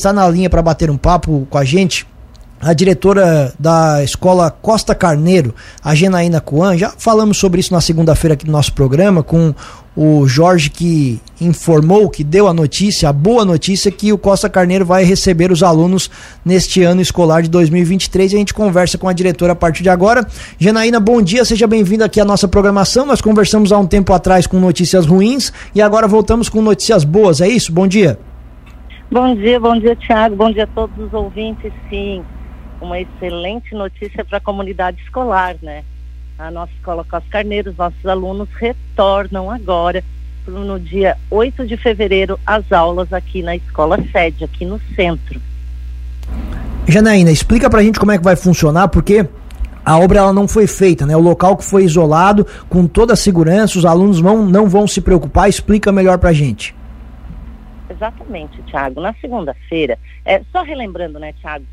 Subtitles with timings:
[0.00, 2.06] Está na linha para bater um papo com a gente
[2.60, 6.78] a diretora da escola Costa Carneiro, a Genaína Coan.
[6.78, 9.52] Já falamos sobre isso na segunda-feira aqui no nosso programa com
[9.96, 14.86] o Jorge que informou, que deu a notícia, a boa notícia que o Costa Carneiro
[14.86, 16.08] vai receber os alunos
[16.44, 19.88] neste ano escolar de 2023 e a gente conversa com a diretora a partir de
[19.88, 20.24] agora.
[20.60, 23.04] Genaína, bom dia, seja bem-vinda aqui à nossa programação.
[23.04, 27.40] Nós conversamos há um tempo atrás com notícias ruins e agora voltamos com notícias boas,
[27.40, 27.72] é isso?
[27.72, 28.16] Bom dia.
[29.10, 30.36] Bom dia, bom dia, Tiago.
[30.36, 31.72] Bom dia a todos os ouvintes.
[31.88, 32.22] Sim,
[32.78, 35.82] uma excelente notícia para a comunidade escolar, né?
[36.38, 40.04] A nossa escola Costa Carneiro, os nossos alunos retornam agora
[40.46, 45.40] no dia 8 de fevereiro às aulas aqui na escola sede, aqui no centro.
[46.86, 49.26] Janaína, explica pra gente como é que vai funcionar, porque
[49.84, 51.16] a obra ela não foi feita, né?
[51.16, 55.00] O local que foi isolado, com toda a segurança, os alunos vão, não vão se
[55.00, 55.48] preocupar.
[55.48, 56.77] Explica melhor pra gente.
[57.98, 59.00] Exatamente, Tiago.
[59.00, 61.64] Na segunda-feira, é, só relembrando, né, Tiago,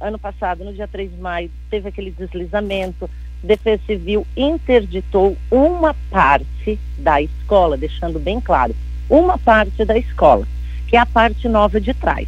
[0.00, 3.08] ano passado, no dia 3 de maio, teve aquele deslizamento,
[3.42, 8.74] Defesa Civil interditou uma parte da escola, deixando bem claro,
[9.10, 10.48] uma parte da escola,
[10.86, 12.26] que é a parte nova de trás.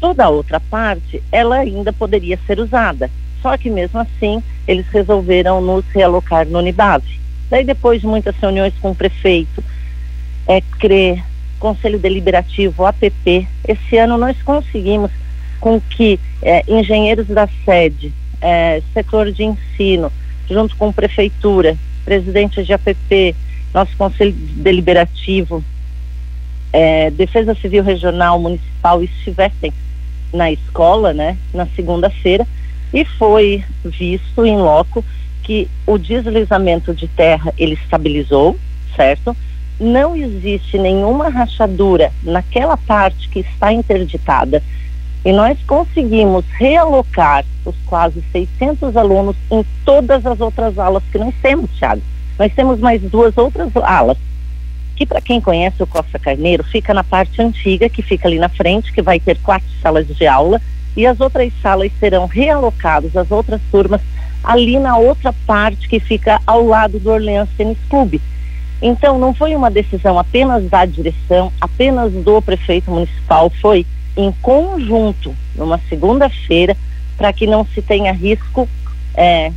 [0.00, 3.10] Toda a outra parte, ela ainda poderia ser usada,
[3.42, 7.18] só que mesmo assim, eles resolveram nos realocar no Unibase.
[7.50, 9.64] Daí, depois de muitas reuniões com o prefeito,
[10.46, 11.20] é, CRE,
[11.58, 15.10] Conselho Deliberativo, APP, esse ano nós conseguimos
[15.60, 20.12] com que é, engenheiros da sede, é, setor de ensino,
[20.48, 23.34] junto com prefeitura, presidente de APP,
[23.74, 25.62] nosso Conselho Deliberativo,
[26.72, 29.72] é, Defesa Civil Regional, Municipal estivessem
[30.32, 32.46] na escola, né, na segunda-feira,
[32.92, 35.04] e foi visto em loco
[35.42, 38.58] que o deslizamento de terra ele estabilizou,
[38.94, 39.36] certo?
[39.80, 44.62] Não existe nenhuma rachadura naquela parte que está interditada
[45.24, 51.34] e nós conseguimos realocar os quase 600 alunos em todas as outras alas que nós
[51.42, 52.02] temos, Thiago.
[52.38, 54.16] Nós temos mais duas outras alas,
[54.96, 58.48] que para quem conhece o Costa Carneiro, fica na parte antiga, que fica ali na
[58.48, 60.60] frente, que vai ter quatro salas de aula,
[60.96, 64.00] e as outras salas serão realocadas, as outras turmas,
[64.42, 68.20] ali na outra parte que fica ao lado do Orleans Tênis Clube
[68.80, 73.84] então, não foi uma decisão apenas da direção, apenas do prefeito municipal, foi
[74.16, 76.76] em conjunto, numa segunda-feira,
[77.16, 78.68] para que não se tenha risco
[79.14, 79.52] é,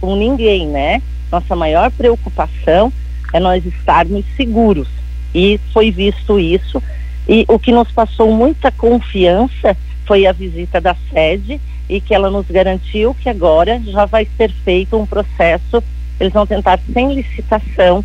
[0.00, 1.00] com ninguém, né?
[1.30, 2.92] Nossa maior preocupação
[3.32, 4.88] é nós estarmos seguros.
[5.34, 6.82] E foi visto isso.
[7.28, 12.30] E o que nos passou muita confiança foi a visita da sede e que ela
[12.30, 15.82] nos garantiu que agora já vai ser feito um processo,
[16.18, 18.04] eles vão tentar sem licitação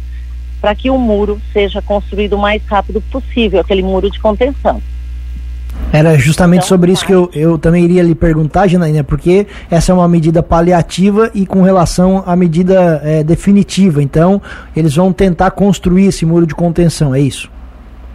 [0.61, 4.81] para que o muro seja construído o mais rápido possível, aquele muro de contenção.
[5.91, 9.91] Era justamente então, sobre isso que eu, eu também iria lhe perguntar, Janaína, porque essa
[9.91, 14.01] é uma medida paliativa e com relação à medida é, definitiva.
[14.03, 14.41] Então,
[14.75, 17.49] eles vão tentar construir esse muro de contenção, é isso?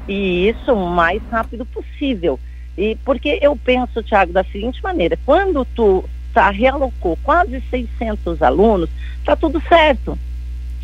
[0.08, 2.38] E isso o mais rápido possível.
[2.78, 8.88] E porque eu penso, Tiago, da seguinte maneira: quando tu tá, realocou quase 600 alunos,
[9.24, 10.16] tá tudo certo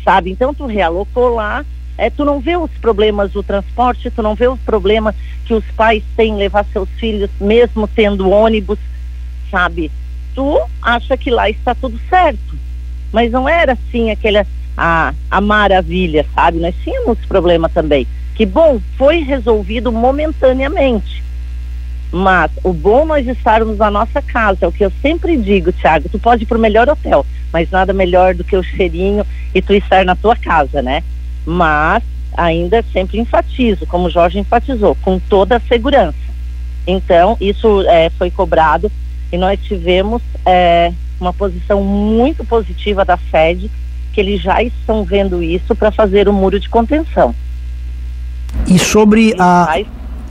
[0.03, 0.31] sabe?
[0.31, 1.65] Então tu realocou lá,
[1.97, 5.15] é, tu não vê os problemas do transporte, tu não vê os problemas
[5.45, 8.79] que os pais têm levar seus filhos, mesmo tendo ônibus,
[9.51, 9.91] sabe?
[10.33, 12.57] Tu acha que lá está tudo certo.
[13.11, 16.59] Mas não era assim aquela a, a maravilha, sabe?
[16.59, 18.07] Nós tínhamos problema também.
[18.35, 21.23] Que bom, foi resolvido momentaneamente.
[22.11, 26.09] Mas o bom nós estarmos na nossa casa, é o que eu sempre digo, Tiago,
[26.09, 29.61] tu pode ir para o melhor hotel, mas nada melhor do que o cheirinho e
[29.61, 31.03] tu estar na tua casa, né?
[31.45, 32.03] Mas
[32.35, 36.17] ainda sempre enfatizo, como o Jorge enfatizou, com toda a segurança.
[36.85, 38.91] Então, isso é, foi cobrado
[39.31, 43.69] e nós tivemos é, uma posição muito positiva da sede,
[44.11, 47.33] que eles já estão vendo isso para fazer o muro de contenção.
[48.67, 49.79] E sobre a.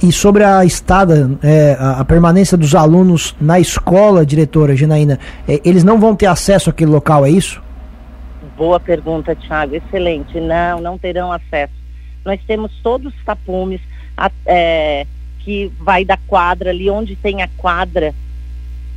[0.02, 5.84] E sobre a estada, é, a, permanência dos alunos na escola, diretora Ginaína, é, eles
[5.84, 7.62] não vão ter acesso àquele local, é isso?
[8.56, 9.76] Boa pergunta, Thiago.
[9.76, 10.40] Excelente.
[10.40, 11.72] Não, não terão acesso.
[12.24, 13.80] Nós temos todos os tapumes
[14.16, 15.06] a, é,
[15.38, 18.12] que vai da quadra ali, onde tem a quadra,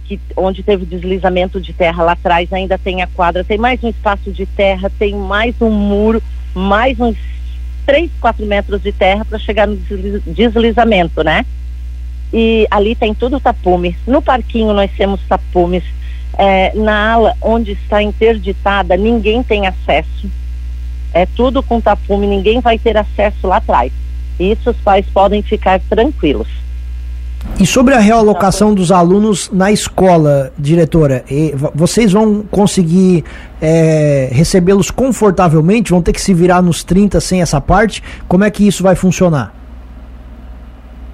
[0.06, 3.90] que, onde teve deslizamento de terra lá atrás, ainda tem a quadra, tem mais um
[3.90, 6.22] espaço de terra, tem mais um muro,
[6.56, 7.18] mais uns
[7.86, 9.78] 3, 4 metros de terra para chegar no
[10.26, 11.46] deslizamento, né?
[12.34, 13.96] E ali tem tudo tapume.
[14.06, 15.84] No parquinho nós temos tapumes.
[16.38, 20.30] É, na ala onde está interditada, ninguém tem acesso.
[21.14, 23.92] É tudo com tapume, ninguém vai ter acesso lá atrás.
[24.38, 26.65] Isso os pais podem ficar tranquilos.
[27.58, 31.24] E sobre a realocação dos alunos na escola, diretora,
[31.74, 33.24] vocês vão conseguir
[33.62, 35.92] é, recebê-los confortavelmente?
[35.92, 38.04] Vão ter que se virar nos 30 sem essa parte?
[38.28, 39.54] Como é que isso vai funcionar?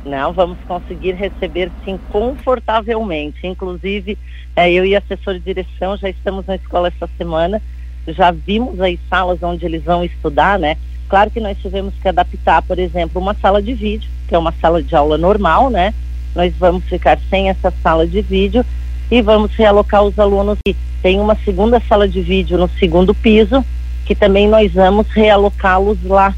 [0.04, 3.46] Não, vamos conseguir receber sim confortavelmente.
[3.46, 4.18] Inclusive,
[4.56, 7.62] é, eu e a assessor de direção já estamos na escola essa semana,
[8.08, 10.76] já vimos as salas onde eles vão estudar, né?
[11.08, 14.54] Claro que nós tivemos que adaptar, por exemplo, uma sala de vídeo, que é uma
[14.54, 15.94] sala de aula normal, né?
[16.36, 18.66] Nós vamos ficar sem essa sala de vídeo
[19.10, 20.58] e vamos realocar os alunos.
[21.02, 23.66] Tem uma segunda sala de vídeo no segundo piso,
[24.06, 26.34] que também nós vamos realocá-los lá.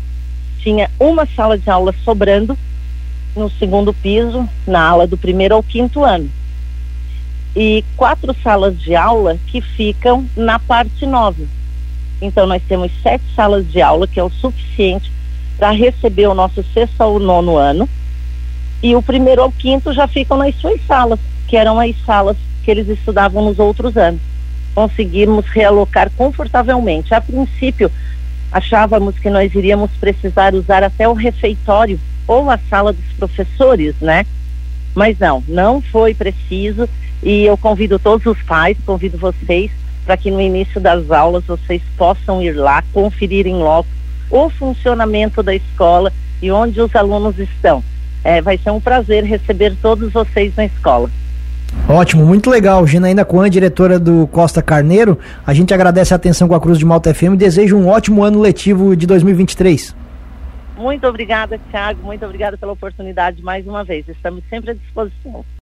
[0.59, 2.57] Tinha uma sala de aula sobrando
[3.35, 6.29] no segundo piso, na ala do primeiro ao quinto ano.
[7.55, 11.43] E quatro salas de aula que ficam na parte nova.
[12.21, 15.11] Então, nós temos sete salas de aula, que é o suficiente
[15.57, 17.87] para receber o nosso sexto ao nono ano.
[18.83, 22.35] E o primeiro ao quinto já ficam nas suas salas, que eram as salas
[22.65, 24.19] que eles estudavam nos outros anos.
[24.75, 27.13] Conseguimos realocar confortavelmente.
[27.13, 27.89] A princípio,
[28.51, 31.97] achávamos que nós iríamos precisar usar até o refeitório
[32.27, 34.25] ou a sala dos professores, né?
[34.93, 36.89] Mas não, não foi preciso
[37.23, 39.71] e eu convido todos os pais, convido vocês
[40.05, 43.87] para que no início das aulas vocês possam ir lá, conferir em loco
[44.29, 47.81] o funcionamento da escola e onde os alunos estão.
[48.23, 51.09] É, vai ser um prazer receber todos vocês na escola.
[51.87, 52.85] Ótimo, muito legal.
[52.87, 55.19] Ginaína Coan, diretora do Costa Carneiro.
[55.45, 58.23] A gente agradece a atenção com a Cruz de Malta FM e deseja um ótimo
[58.23, 59.95] ano letivo de 2023.
[60.77, 62.03] Muito obrigada, Thiago.
[62.03, 64.07] Muito obrigada pela oportunidade mais uma vez.
[64.07, 65.43] Estamos sempre à disposição.